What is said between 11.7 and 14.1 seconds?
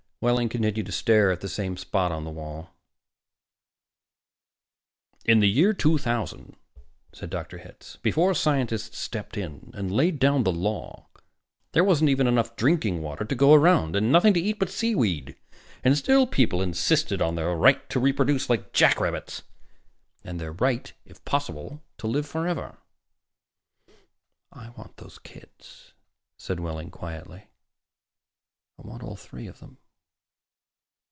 there wasn't even enough drinking water to go around,